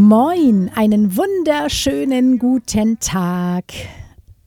[0.00, 3.64] Moin, einen wunderschönen guten Tag.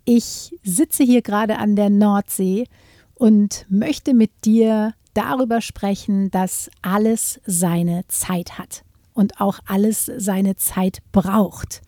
[0.06, 2.70] Ich sitze hier gerade an der Nordsee
[3.16, 10.56] und möchte mit dir darüber sprechen, dass alles seine Zeit hat und auch alles seine
[10.56, 11.82] Zeit braucht.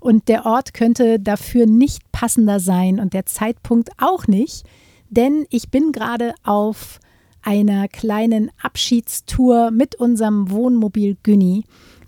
[0.00, 4.66] Und der Ort könnte dafür nicht passender sein und der Zeitpunkt auch nicht,
[5.10, 6.98] denn ich bin gerade auf
[7.40, 11.62] einer kleinen Abschiedstour mit unserem Wohnmobil Günni.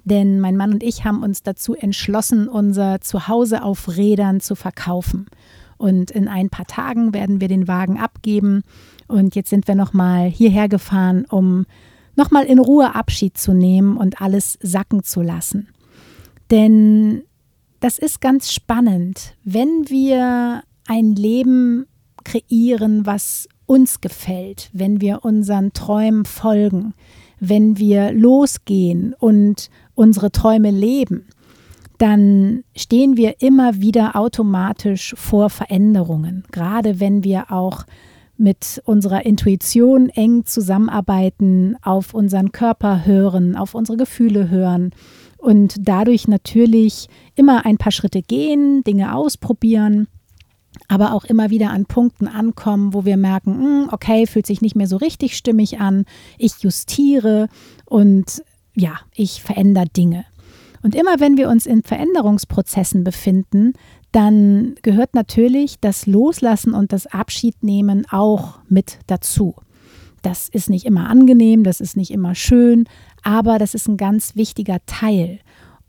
[0.08, 5.26] Denn mein Mann und ich haben uns dazu entschlossen, unser Zuhause auf Rädern zu verkaufen.
[5.76, 8.62] Und in ein paar Tagen werden wir den Wagen abgeben.
[9.06, 11.66] Und jetzt sind wir nochmal hierher gefahren, um
[12.16, 15.68] nochmal in Ruhe Abschied zu nehmen und alles sacken zu lassen.
[16.50, 17.22] Denn
[17.80, 21.86] das ist ganz spannend, wenn wir ein Leben
[22.24, 26.94] kreieren, was uns gefällt, wenn wir unseren Träumen folgen,
[27.40, 31.26] wenn wir losgehen und unsere Träume leben,
[31.98, 37.84] dann stehen wir immer wieder automatisch vor Veränderungen, gerade wenn wir auch
[38.36, 44.92] mit unserer Intuition eng zusammenarbeiten, auf unseren Körper hören, auf unsere Gefühle hören
[45.38, 50.06] und dadurch natürlich immer ein paar Schritte gehen, Dinge ausprobieren,
[50.88, 54.74] aber auch immer wieder an Punkten ankommen, wo wir merken, hm, okay, fühlt sich nicht
[54.74, 56.06] mehr so richtig stimmig an,
[56.38, 57.48] ich justiere
[57.84, 58.42] und
[58.74, 60.24] ja, ich verändere Dinge.
[60.82, 63.74] Und immer wenn wir uns in Veränderungsprozessen befinden,
[64.12, 69.56] dann gehört natürlich das Loslassen und das Abschiednehmen auch mit dazu.
[70.22, 72.88] Das ist nicht immer angenehm, das ist nicht immer schön,
[73.22, 75.40] aber das ist ein ganz wichtiger Teil.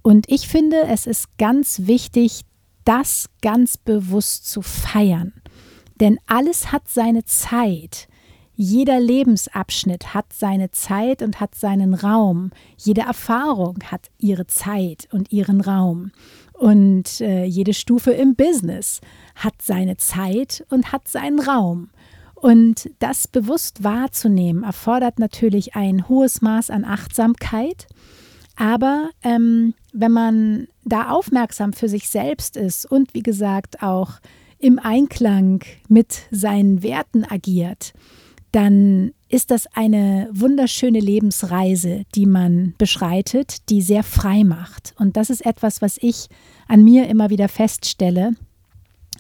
[0.02, 2.42] Und ich finde, es ist ganz wichtig,
[2.90, 5.34] das ganz bewusst zu feiern.
[6.00, 8.08] Denn alles hat seine Zeit.
[8.56, 12.50] Jeder Lebensabschnitt hat seine Zeit und hat seinen Raum.
[12.78, 16.12] Jede Erfahrung hat ihre Zeit und ihren Raum.
[16.54, 19.02] Und äh, jede Stufe im Business
[19.36, 21.92] hat seine Zeit und hat seinen Raum.
[22.34, 27.86] Und das bewusst wahrzunehmen, erfordert natürlich ein hohes Maß an Achtsamkeit.
[28.60, 34.20] Aber ähm, wenn man da aufmerksam für sich selbst ist und wie gesagt auch
[34.60, 37.94] im Einklang mit seinen Werten agiert,
[38.52, 44.94] dann ist das eine wunderschöne Lebensreise, die man beschreitet, die sehr frei macht.
[44.98, 46.28] Und das ist etwas, was ich
[46.68, 48.34] an mir immer wieder feststelle.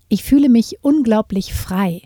[0.09, 2.01] Ich fühle mich unglaublich frei,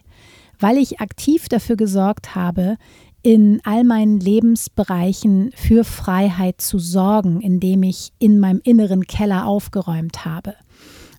[0.60, 2.78] weil ich aktiv dafür gesorgt habe,
[3.24, 10.26] in all meinen Lebensbereichen für Freiheit zu sorgen, indem ich in meinem inneren Keller aufgeräumt
[10.26, 10.56] habe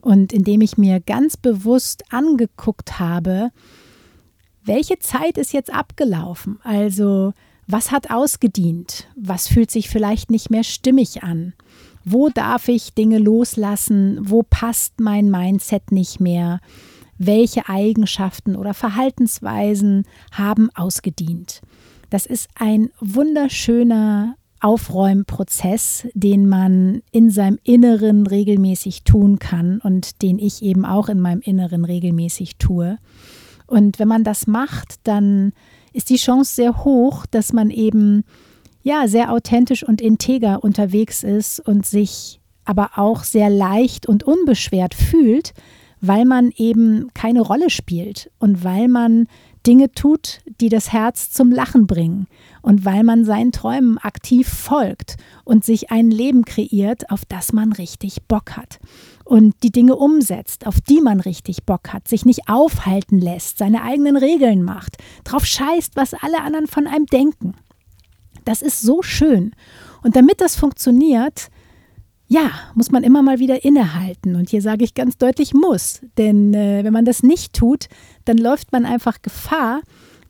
[0.03, 3.51] und indem ich mir ganz bewusst angeguckt habe,
[4.65, 6.59] welche Zeit ist jetzt abgelaufen?
[6.63, 7.33] Also,
[7.67, 9.09] was hat ausgedient?
[9.17, 11.55] Was fühlt sich vielleicht nicht mehr stimmig an?
[12.05, 14.19] Wo darf ich Dinge loslassen?
[14.21, 16.61] Wo passt mein Mindset nicht mehr?
[17.17, 21.63] Welche Eigenschaften oder Verhaltensweisen haben ausgedient?
[22.15, 30.39] Das ist ein wunderschöner Aufräumprozess, den man in seinem Inneren regelmäßig tun kann und den
[30.39, 32.99] ich eben auch in meinem Inneren regelmäßig tue.
[33.67, 35.55] Und wenn man das macht, dann
[35.93, 38.23] ist die Chance sehr hoch, dass man eben
[38.85, 44.95] ja sehr authentisch und integer unterwegs ist und sich aber auch sehr leicht und unbeschwert
[44.95, 45.53] fühlt,
[46.01, 49.27] weil man eben keine Rolle spielt und weil man
[49.67, 52.27] Dinge tut, die das Herz zum Lachen bringen
[52.63, 57.73] und weil man seinen Träumen aktiv folgt und sich ein Leben kreiert, auf das man
[57.73, 58.79] richtig Bock hat
[59.25, 63.83] und die Dinge umsetzt, auf die man richtig Bock hat, sich nicht aufhalten lässt, seine
[63.83, 67.55] eigenen Regeln macht, drauf scheißt, was alle anderen von einem denken.
[68.45, 69.55] Das ist so schön.
[70.03, 71.49] Und damit das funktioniert,
[72.27, 74.37] ja, muss man immer mal wieder innehalten.
[74.37, 76.01] Und hier sage ich ganz deutlich muss.
[76.17, 77.87] Denn äh, wenn man das nicht tut,
[78.25, 79.83] dann läuft man einfach Gefahr,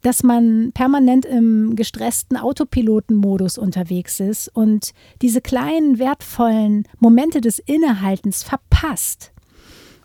[0.02, 4.90] dass man permanent im gestressten Autopilotenmodus unterwegs ist und
[5.22, 9.32] diese kleinen wertvollen Momente des Innehaltens verpasst.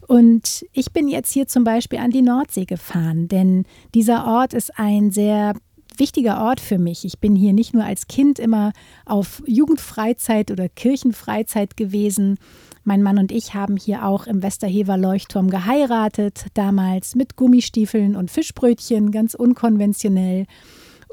[0.08, 4.80] Und ich bin jetzt hier zum Beispiel an die Nordsee gefahren, denn dieser Ort ist
[4.80, 5.54] ein sehr
[6.00, 7.06] wichtiger Ort für mich.
[7.06, 8.72] Ich bin hier nicht nur als Kind immer
[9.06, 12.38] auf Jugendfreizeit oder Kirchenfreizeit gewesen.
[12.84, 18.32] Mein Mann und ich haben hier auch im Westerhever Leuchtturm geheiratet, damals mit Gummistiefeln und
[18.32, 20.46] Fischbrötchen, ganz unkonventionell.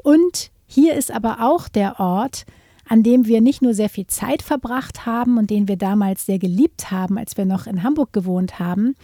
[0.01, 2.45] Und hier ist aber auch der Ort,
[2.89, 6.39] an dem wir nicht nur sehr viel Zeit verbracht haben und den wir damals sehr
[6.39, 8.95] geliebt haben, als wir noch in Hamburg gewohnt haben,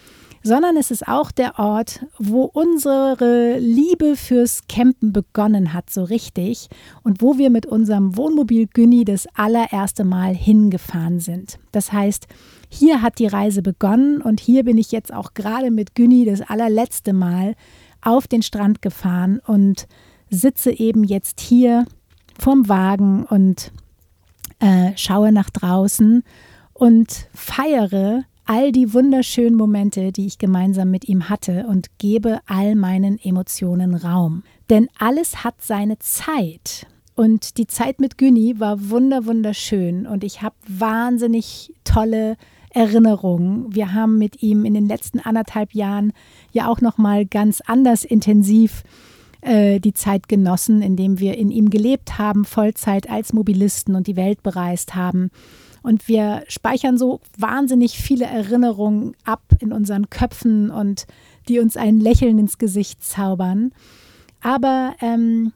[0.42, 6.68] sondern es ist auch der Ort, wo unsere Liebe fürs Campen begonnen hat, so richtig,
[7.02, 11.58] und wo wir mit unserem Wohnmobil Günni das allererste Mal hingefahren sind.
[11.72, 12.26] Das heißt,
[12.68, 16.42] hier hat die Reise begonnen und hier bin ich jetzt auch gerade mit Günni das
[16.42, 17.54] allerletzte Mal
[18.02, 19.86] auf den Strand gefahren und
[20.28, 21.86] sitze eben jetzt hier
[22.38, 23.72] vorm Wagen und
[24.60, 26.22] äh, schaue nach draußen
[26.72, 32.74] und feiere all die wunderschönen Momente, die ich gemeinsam mit ihm hatte und gebe all
[32.74, 34.42] meinen Emotionen Raum.
[34.70, 36.86] Denn alles hat seine Zeit.
[37.14, 42.36] Und die Zeit mit Günni war wunder wunderschön und ich habe wahnsinnig tolle
[42.70, 43.72] Erinnerungen.
[43.72, 46.12] Wir haben mit ihm in den letzten anderthalb Jahren
[46.50, 49.13] ja auch noch mal ganz anders intensiv äh,
[49.44, 54.42] die Zeit genossen, indem wir in ihm gelebt haben, Vollzeit als Mobilisten und die Welt
[54.42, 55.30] bereist haben.
[55.82, 61.06] Und wir speichern so wahnsinnig viele Erinnerungen ab in unseren Köpfen und
[61.46, 63.70] die uns ein Lächeln ins Gesicht zaubern.
[64.40, 65.52] Aber ähm,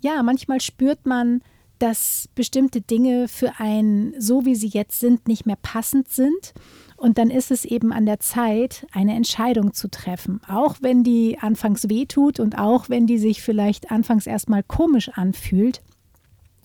[0.00, 1.42] ja, manchmal spürt man,
[1.80, 6.54] dass bestimmte Dinge für einen, so wie sie jetzt sind, nicht mehr passend sind.
[7.02, 10.40] Und dann ist es eben an der Zeit, eine Entscheidung zu treffen.
[10.46, 15.82] Auch wenn die anfangs wehtut und auch wenn die sich vielleicht anfangs erstmal komisch anfühlt,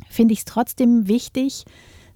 [0.07, 1.65] finde ich es trotzdem wichtig,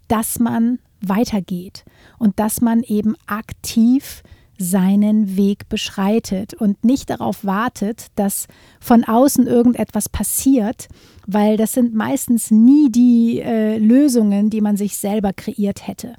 [0.07, 1.83] dass man weitergeht
[2.19, 4.21] und dass man eben aktiv
[4.55, 8.45] seinen Weg beschreitet und nicht darauf wartet, dass
[8.79, 10.89] von außen irgendetwas passiert,
[11.25, 16.13] weil das sind meistens nie die äh, Lösungen, die man sich selber kreiert hätte.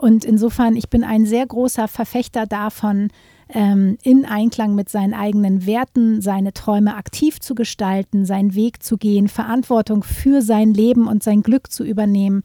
[0.00, 3.08] Und insofern, ich bin ein sehr großer Verfechter davon,
[3.50, 8.96] ähm, in Einklang mit seinen eigenen Werten, seine Träume aktiv zu gestalten, seinen Weg zu
[8.96, 12.44] gehen, Verantwortung für sein Leben und sein Glück zu übernehmen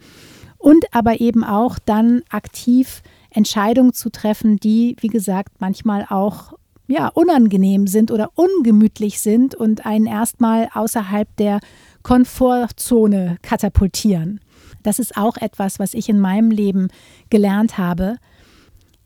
[0.57, 6.55] und aber eben auch dann aktiv Entscheidungen zu treffen, die, wie gesagt, manchmal auch
[6.87, 11.61] ja, unangenehm sind oder ungemütlich sind und einen erstmal außerhalb der
[12.03, 14.41] Komfortzone katapultieren.
[14.85, 16.89] Das ist auch etwas, was ich in meinem Leben
[17.31, 18.17] gelernt habe.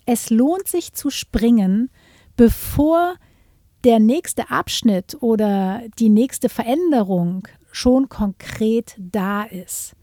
[0.06, 1.90] Es lohnt sich zu springen,
[2.36, 3.16] bevor
[3.86, 9.94] der nächste Abschnitt oder die nächste Veränderung schon konkret da ist.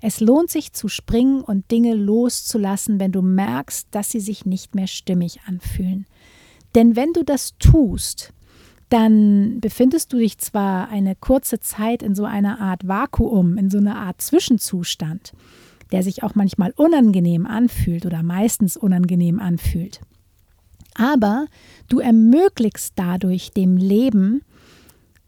[0.00, 4.76] Es lohnt sich zu springen und Dinge loszulassen, wenn du merkst, dass sie sich nicht
[4.76, 6.06] mehr stimmig anfühlen.
[6.76, 8.32] Denn wenn du das tust,
[8.88, 13.78] dann befindest du dich zwar eine kurze Zeit in so einer Art Vakuum, in so
[13.78, 15.32] einer Art Zwischenzustand,
[15.92, 20.00] der sich auch manchmal unangenehm anfühlt oder meistens unangenehm anfühlt.
[20.94, 21.46] Aber
[21.88, 24.42] du ermöglichst dadurch dem Leben,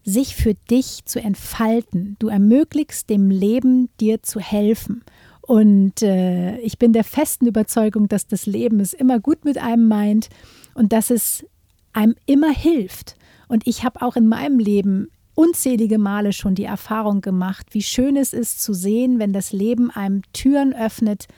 [0.04, 2.16] sich für dich zu entfalten.
[2.20, 5.02] Du ermöglichst dem Leben, dir zu helfen.
[5.42, 9.88] Und äh, ich bin der festen Überzeugung, dass das Leben es immer gut mit einem
[9.88, 10.28] meint
[10.74, 11.44] und dass es
[11.92, 13.16] einem immer hilft.
[13.48, 18.16] Und ich habe auch in meinem Leben unzählige Male schon die Erfahrung gemacht, wie schön
[18.16, 21.28] es ist zu sehen, wenn das Leben einem Türen öffnet,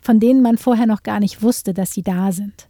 [0.00, 2.68] von denen man vorher noch gar nicht wusste, dass sie da sind.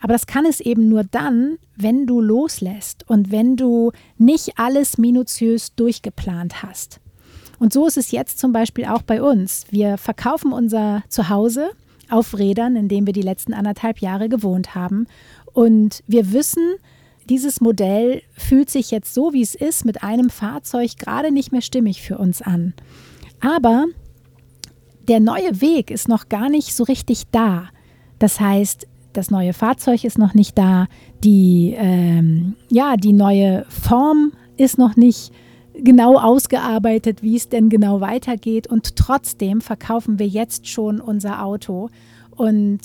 [0.00, 4.98] Aber das kann es eben nur dann, wenn du loslässt und wenn du nicht alles
[4.98, 7.00] minutiös durchgeplant hast.
[7.58, 9.66] Und so ist es jetzt zum Beispiel auch bei uns.
[9.70, 11.70] Wir verkaufen unser Zuhause
[12.08, 15.06] auf Rädern, in dem wir die letzten anderthalb Jahre gewohnt haben.
[15.52, 16.76] Und wir wissen,
[17.30, 21.62] dieses Modell fühlt sich jetzt so, wie es ist, mit einem Fahrzeug gerade nicht mehr
[21.62, 22.74] stimmig für uns an.
[23.40, 23.86] Aber
[25.08, 27.68] der neue Weg ist noch gar nicht so richtig da.
[28.18, 30.86] Das heißt, das neue Fahrzeug ist noch nicht da,
[31.24, 35.32] die, ähm, ja, die neue Form ist noch nicht
[35.74, 38.66] genau ausgearbeitet, wie es denn genau weitergeht.
[38.66, 41.90] Und trotzdem verkaufen wir jetzt schon unser Auto
[42.30, 42.80] und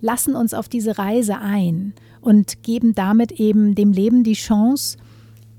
[0.00, 4.98] lassen uns auf diese Reise ein und geben damit eben dem Leben die Chance,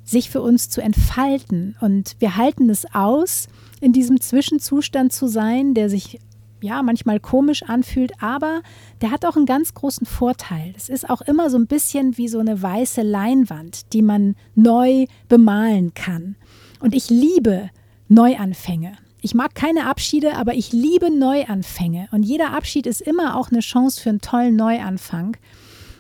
[0.04, 1.76] sich für uns zu entfalten.
[1.82, 3.48] Und wir halten es aus,
[3.80, 6.20] in diesem Zwischenzustand zu sein, der sich
[6.62, 8.62] ja manchmal komisch anfühlt, aber
[9.02, 10.74] der hat auch einen ganz großen Vorteil.
[10.76, 15.06] Es ist auch immer so ein bisschen wie so eine weiße Leinwand, die man neu
[15.30, 16.36] bemalen kann.
[16.80, 17.70] Und ich liebe
[18.08, 18.94] Neuanfänge.
[19.22, 22.08] Ich mag keine Abschiede, aber ich liebe Neuanfänge.
[22.12, 25.36] Und jeder Abschied ist immer auch eine Chance für einen tollen Neuanfang.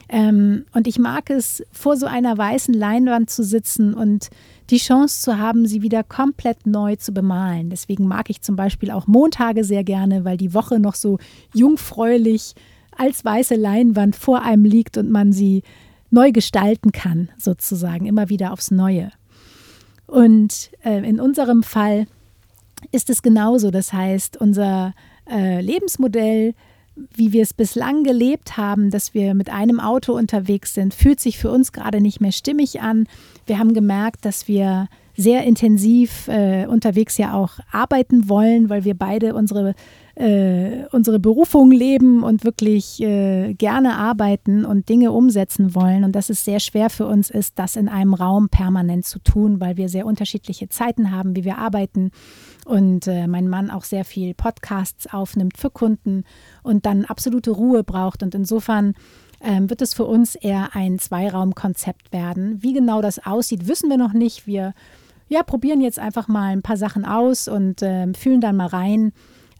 [0.09, 4.29] Ähm, und ich mag es, vor so einer weißen Leinwand zu sitzen und
[4.71, 7.69] die Chance zu haben, sie wieder komplett neu zu bemalen.
[7.69, 11.19] Deswegen mag ich zum Beispiel auch Montage sehr gerne, weil die Woche noch so
[11.53, 12.55] jungfräulich
[12.97, 15.63] als weiße Leinwand vor einem liegt und man sie
[16.09, 19.11] neu gestalten kann, sozusagen, immer wieder aufs Neue.
[20.07, 22.07] Und äh, in unserem Fall
[22.91, 23.69] ist es genauso.
[23.69, 24.93] Das heißt, unser
[25.29, 26.55] äh, Lebensmodell,
[27.15, 31.37] wie wir es bislang gelebt haben, dass wir mit einem Auto unterwegs sind, fühlt sich
[31.37, 33.07] für uns gerade nicht mehr stimmig an.
[33.45, 38.93] Wir haben gemerkt, dass wir sehr intensiv äh, unterwegs ja auch arbeiten wollen, weil wir
[38.93, 39.75] beide unsere
[40.19, 46.29] äh, unsere Berufung leben und wirklich äh, gerne arbeiten und Dinge umsetzen wollen und dass
[46.29, 49.87] es sehr schwer für uns ist, das in einem Raum permanent zu tun, weil wir
[49.87, 52.11] sehr unterschiedliche Zeiten haben, wie wir arbeiten
[52.65, 56.25] und äh, mein Mann auch sehr viel Podcasts aufnimmt für Kunden
[56.63, 58.95] und dann absolute Ruhe braucht und insofern
[59.41, 62.61] ähm, wird es für uns eher ein Zweiraumkonzept werden.
[62.61, 64.47] Wie genau das aussieht, wissen wir noch nicht.
[64.47, 64.73] Wir
[65.29, 69.13] ja, probieren jetzt einfach mal ein paar Sachen aus und äh, fühlen dann mal rein,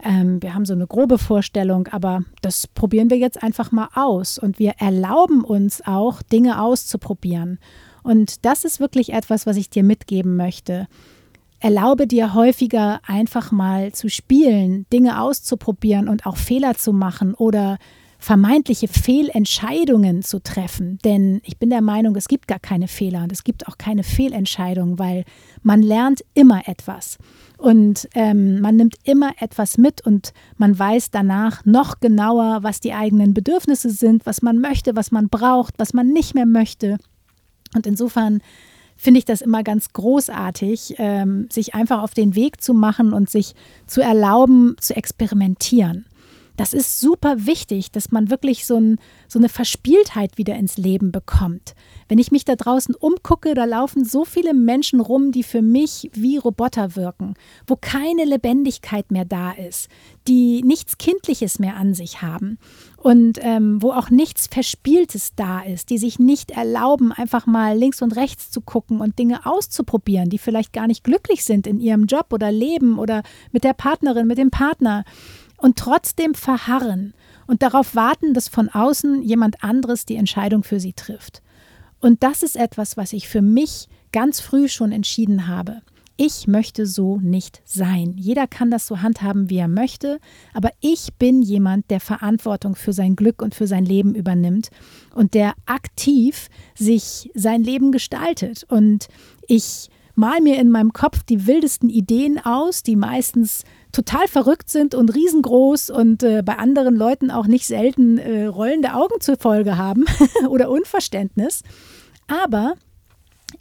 [0.03, 4.37] ähm, wir haben so eine grobe Vorstellung, aber das probieren wir jetzt einfach mal aus
[4.37, 7.59] und wir erlauben uns auch, Dinge auszuprobieren.
[8.03, 10.87] Und das ist wirklich etwas, was ich dir mitgeben möchte.
[11.59, 17.77] Erlaube dir häufiger einfach mal zu spielen, Dinge auszuprobieren und auch Fehler zu machen oder
[18.19, 20.99] vermeintliche Fehlentscheidungen zu treffen.
[21.05, 24.03] Denn ich bin der Meinung, es gibt gar keine Fehler und es gibt auch keine
[24.03, 25.23] Fehlentscheidungen, weil
[25.63, 27.17] man lernt immer etwas.
[27.57, 32.93] Und ähm, man nimmt immer etwas mit und man weiß danach noch genauer, was die
[32.93, 36.97] eigenen Bedürfnisse sind, was man möchte, was man braucht, was man nicht mehr möchte.
[37.73, 38.41] Und insofern
[38.97, 43.29] finde ich das immer ganz großartig, ähm, sich einfach auf den Weg zu machen und
[43.29, 43.55] sich
[43.87, 46.05] zu erlauben, zu experimentieren
[46.59, 48.97] das ist super wichtig, dass man wirklich so, ein,
[49.29, 51.73] so, eine Verspieltheit wieder ins Leben bekommt.
[52.09, 56.09] Wenn ich mich da draußen umgucke, da laufen so viele Menschen rum, die für mich
[56.13, 57.35] wie Roboter wirken,
[57.65, 59.87] wo keine Lebendigkeit mehr da ist,
[60.27, 62.57] die nichts Kindliches mehr an sich haben
[62.97, 68.01] und ähm, wo auch nichts Verspieltes da ist, die sich nicht erlauben, einfach mal links
[68.01, 72.05] und rechts zu gucken und Dinge auszuprobieren, die vielleicht gar nicht glücklich sind in ihrem
[72.05, 73.23] Job oder Leben oder
[73.53, 75.05] mit der Partnerin, mit dem Partner
[75.59, 77.13] und trotzdem verharren
[77.47, 81.41] und darauf warten, dass von außen jemand anderes die Entscheidung für sie trifft.
[81.99, 85.81] Und das ist etwas, was ich für mich ganz früh schon entschieden habe.
[86.21, 88.15] Ich möchte so nicht sein.
[88.17, 90.19] Jeder kann das so handhaben, wie er möchte,
[90.53, 94.69] aber ich bin jemand, der Verantwortung für sein Glück und für sein Leben übernimmt
[95.15, 98.65] und der aktiv sich sein Leben gestaltet.
[98.67, 99.07] Und
[99.47, 104.95] ich mal mir in meinem Kopf die wildesten Ideen aus, die meistens total verrückt sind
[104.95, 109.77] und riesengroß und äh, bei anderen Leuten auch nicht selten äh, rollende Augen zur Folge
[109.77, 110.05] haben
[110.49, 111.63] oder Unverständnis.
[112.27, 112.75] Aber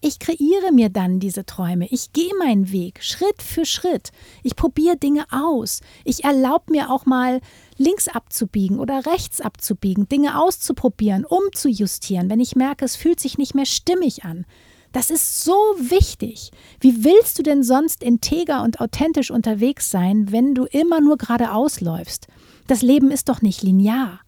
[0.00, 1.88] ich kreiere mir dann diese Träume.
[1.90, 4.11] Ich gehe meinen Weg Schritt für Schritt.
[4.42, 5.80] Ich probiere Dinge aus.
[6.04, 7.40] Ich erlaube mir auch mal
[7.78, 13.54] links abzubiegen oder rechts abzubiegen, Dinge auszuprobieren, umzujustieren, wenn ich merke, es fühlt sich nicht
[13.54, 14.44] mehr stimmig an.
[14.92, 16.50] Das ist so wichtig.
[16.80, 21.80] Wie willst du denn sonst integer und authentisch unterwegs sein, wenn du immer nur geradeaus
[21.80, 22.26] läufst?
[22.66, 24.21] Das Leben ist doch nicht linear.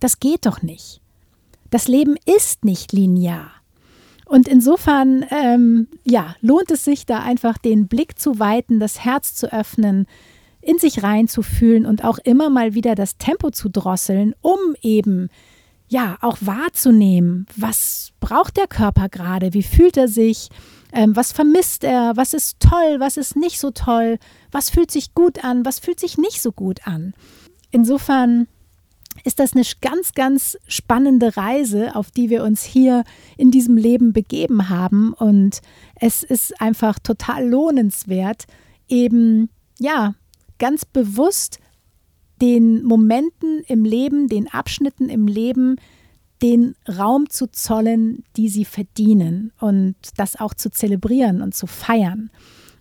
[0.00, 1.00] Das geht doch nicht.
[1.70, 3.50] Das Leben ist nicht linear.
[4.26, 9.34] Und insofern, ähm, ja, lohnt es sich da einfach den Blick zu weiten, das Herz
[9.34, 10.06] zu öffnen,
[10.60, 15.28] in sich reinzufühlen und auch immer mal wieder das Tempo zu drosseln, um eben
[15.88, 20.48] ja, auch wahrzunehmen, was braucht der Körper gerade, wie fühlt er sich,
[20.92, 24.18] ähm, was vermisst er, was ist toll, was ist nicht so toll,
[24.50, 27.14] was fühlt sich gut an, was fühlt sich nicht so gut an.
[27.70, 28.46] Insofern
[29.24, 33.04] ist das eine ganz, ganz spannende Reise, auf die wir uns hier
[33.36, 35.12] in diesem Leben begeben haben.
[35.12, 35.60] Und
[35.96, 38.44] es ist einfach total lohnenswert,
[38.88, 40.14] eben, ja,
[40.58, 41.58] ganz bewusst
[42.40, 45.76] den Momenten im Leben, den Abschnitten im Leben
[46.42, 52.30] den Raum zu zollen, die sie verdienen und das auch zu zelebrieren und zu feiern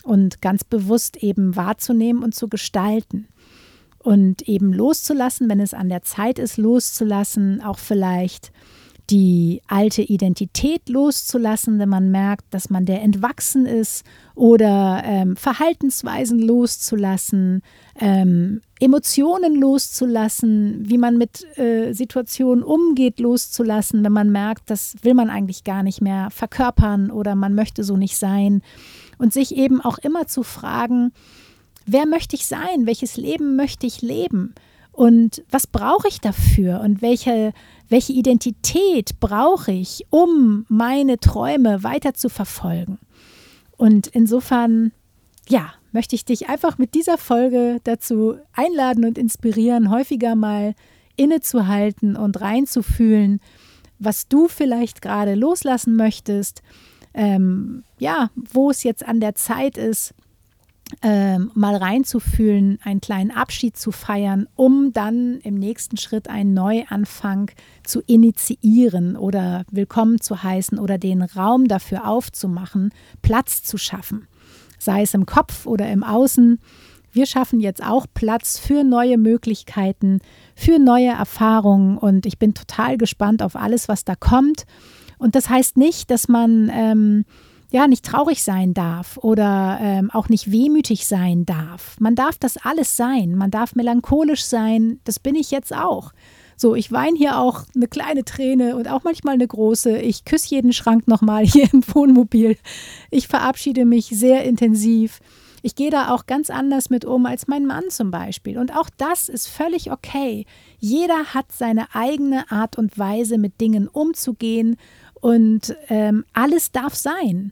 [0.04, 3.28] und ganz bewusst eben wahrzunehmen und zu gestalten
[4.00, 8.52] und eben loszulassen, wenn es an der Zeit ist, loszulassen, auch vielleicht
[9.10, 16.40] die alte Identität loszulassen, wenn man merkt, dass man der entwachsen ist oder ähm, Verhaltensweisen
[16.40, 17.62] loszulassen,
[18.00, 25.14] ähm, Emotionen loszulassen, wie man mit äh, Situationen umgeht, loszulassen, wenn man merkt, das will
[25.14, 28.62] man eigentlich gar nicht mehr verkörpern oder man möchte so nicht sein.
[29.18, 31.14] Und sich eben auch immer zu fragen,
[31.86, 32.86] wer möchte ich sein?
[32.86, 34.54] Welches Leben möchte ich leben?
[34.92, 36.82] Und was brauche ich dafür?
[36.82, 37.54] Und welche,
[37.88, 43.00] welche Identität brauche ich, um meine Träume weiter zu verfolgen?
[43.78, 44.92] Und insofern,
[45.48, 50.76] ja, möchte ich dich einfach mit dieser Folge dazu einladen und inspirieren, häufiger mal
[51.16, 53.40] innezuhalten und reinzufühlen,
[54.00, 56.62] was du vielleicht gerade loslassen möchtest,
[57.14, 60.16] ähm, ja, wo es jetzt an der Zeit ist,
[61.02, 67.52] ähm, mal reinzufühlen, einen kleinen Abschied zu feiern, um dann im nächsten Schritt einen Neuanfang
[67.84, 74.28] zu initiieren oder willkommen zu heißen oder den Raum dafür aufzumachen, Platz zu schaffen
[74.84, 76.60] sei es im Kopf oder im Außen.
[77.12, 80.20] Wir schaffen jetzt auch Platz für neue Möglichkeiten,
[80.56, 84.66] für neue Erfahrungen und ich bin total gespannt auf alles, was da kommt.
[85.20, 87.26] Und das heißt nicht, dass man ähm,
[87.74, 92.00] ja nicht traurig sein darf oder ähm, auch nicht wehmütig sein darf.
[92.00, 93.36] Man darf das alles sein.
[93.36, 95.00] Man darf melancholisch sein.
[95.04, 96.14] Das bin ich jetzt auch.
[96.64, 99.98] So, ich weine hier auch eine kleine Träne und auch manchmal eine große.
[99.98, 102.56] Ich küsse jeden Schrank nochmal hier im Wohnmobil.
[103.12, 105.20] Ich verabschiede mich sehr intensiv.
[105.62, 108.58] Ich gehe da auch ganz anders mit um als mein Mann zum Beispiel.
[108.58, 110.46] Und auch das ist völlig okay.
[110.80, 114.78] Jeder hat seine eigene Art und Weise, mit Dingen umzugehen.
[115.16, 117.52] Und ähm, alles darf sein.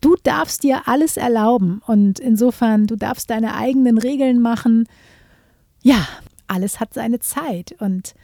[0.00, 1.82] Du darfst dir alles erlauben.
[1.86, 4.88] Und insofern, du darfst deine eigenen Regeln machen.
[5.82, 6.08] Ja,
[6.48, 8.14] alles hat seine Zeit und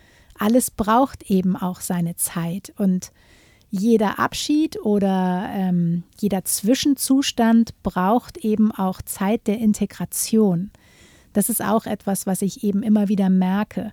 [0.41, 2.73] alles braucht eben auch seine Zeit.
[2.77, 3.13] Und
[3.71, 10.71] jeder Abschied oder ähm, jeder Zwischenzustand braucht eben auch Zeit der Integration.
[11.33, 13.93] Das ist auch etwas, was ich eben immer wieder merke.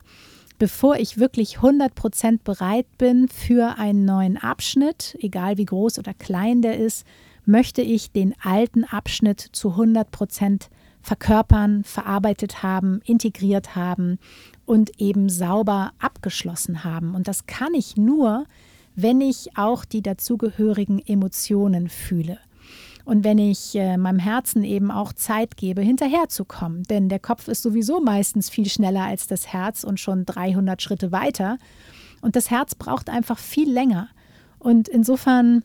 [0.58, 6.64] Bevor ich wirklich 100% bereit bin für einen neuen Abschnitt, egal wie groß oder klein
[6.64, 7.06] der ist,
[7.46, 10.70] möchte ich den alten Abschnitt zu 100%
[11.08, 14.20] verkörpern, verarbeitet haben, integriert haben
[14.66, 17.16] und eben sauber abgeschlossen haben.
[17.16, 18.46] Und das kann ich nur,
[18.94, 22.40] wenn ich auch die dazugehörigen Emotionen fühle.
[23.06, 26.84] Und wenn ich äh, meinem Herzen eben auch Zeit gebe, hinterherzukommen.
[26.84, 31.14] Denn der Kopf ist sowieso meistens viel schneller als das Herz und schon 300 Schritte
[31.14, 31.58] weiter.
[32.20, 34.10] Und das Herz braucht einfach viel länger.
[34.60, 35.64] Und insofern,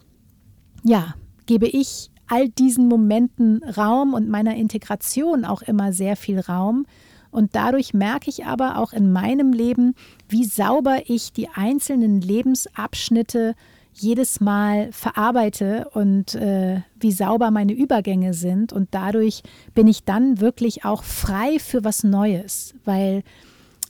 [0.84, 6.86] ja, gebe ich all diesen Momenten Raum und meiner Integration auch immer sehr viel Raum.
[7.30, 9.94] Und dadurch merke ich aber auch in meinem Leben,
[10.28, 13.54] wie sauber ich die einzelnen Lebensabschnitte
[13.94, 18.72] jedes Mal verarbeite und äh, wie sauber meine Übergänge sind.
[18.72, 19.42] Und dadurch
[19.74, 23.22] bin ich dann wirklich auch frei für was Neues, weil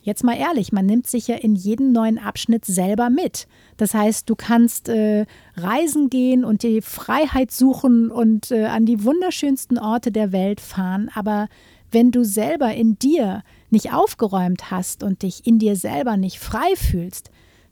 [0.03, 3.47] Jetzt mal ehrlich, man nimmt sich ja in jeden neuen Abschnitt selber mit.
[3.77, 9.05] Das heißt, du kannst äh, reisen gehen und die Freiheit suchen und äh, an die
[9.05, 11.49] wunderschönsten Orte der Welt fahren, aber
[11.93, 16.75] wenn du selber in dir nicht aufgeräumt hast und dich in dir selber nicht frei
[16.75, 17.31] fühlst,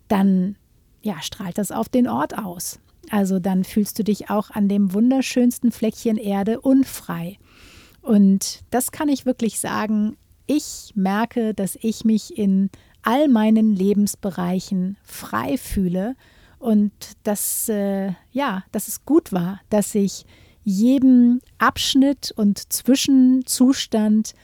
[0.08, 0.56] dann
[1.02, 2.78] ja, strahlt das auf den Ort aus.
[3.10, 7.38] Also dann fühlst du dich auch an dem wunderschönsten Fleckchen Erde unfrei.
[8.02, 10.16] Und das kann ich wirklich sagen,
[10.50, 12.70] ich merke, dass ich mich in
[13.02, 16.16] all meinen Lebensbereichen frei fühle
[16.58, 20.26] und dass, äh, ja, dass es gut war, dass ich
[20.64, 24.34] jedem Abschnitt und Zwischenzustand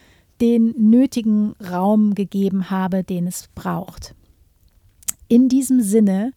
[0.40, 4.14] den nötigen Raum gegeben habe, den es braucht.
[5.26, 6.30] In diesem Sinne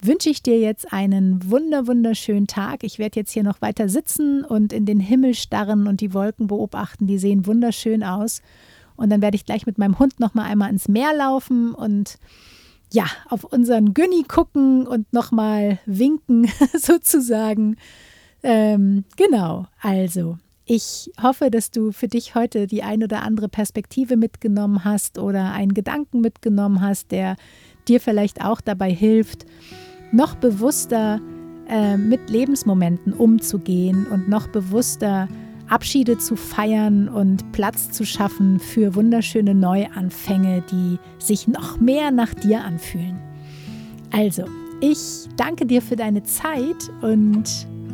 [0.00, 2.84] wünsche ich dir jetzt einen wunder wunderschönen Tag.
[2.84, 6.46] Ich werde jetzt hier noch weiter sitzen und in den Himmel starren und die Wolken
[6.46, 7.06] beobachten.
[7.06, 8.40] Die sehen wunderschön aus.
[9.00, 12.18] Und dann werde ich gleich mit meinem Hund noch mal einmal ins Meer laufen und
[12.92, 17.76] ja, auf unseren Günni gucken und noch mal winken sozusagen.
[18.42, 20.36] Ähm, genau, also
[20.66, 25.52] ich hoffe, dass du für dich heute die ein oder andere Perspektive mitgenommen hast oder
[25.52, 27.36] einen Gedanken mitgenommen hast, der
[27.88, 29.46] dir vielleicht auch dabei hilft,
[30.12, 31.20] noch bewusster
[31.68, 35.26] äh, mit Lebensmomenten umzugehen und noch bewusster
[35.70, 42.34] Abschiede zu feiern und Platz zu schaffen für wunderschöne Neuanfänge, die sich noch mehr nach
[42.34, 43.18] dir anfühlen.
[44.10, 44.44] Also,
[44.80, 47.44] ich danke dir für deine Zeit und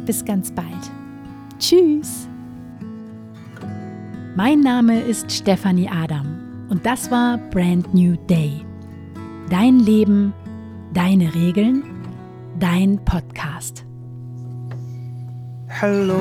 [0.06, 0.66] bis ganz bald.
[1.58, 2.28] Tschüss!
[4.36, 8.52] Mein Name ist Stefanie Adam und das war Brand New Day.
[9.50, 10.32] Dein Leben,
[10.92, 11.82] deine Regeln,
[12.58, 13.84] dein Podcast.
[15.68, 16.20] Hello.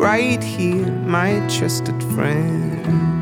[0.00, 3.19] right here, my trusted friend.